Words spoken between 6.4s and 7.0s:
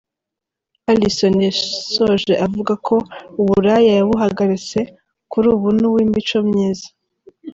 myiza.